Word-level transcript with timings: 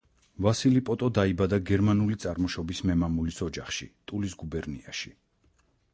ვასილი 0.43 0.79
პოტო 0.89 1.09
დაიბადა 1.17 1.59
გერმანული 1.71 2.17
წარმოშობის 2.25 2.83
მემამულის 2.91 3.39
ოჯახში 3.49 3.89
ტულის 4.13 4.37
გუბერნიაში. 4.45 5.17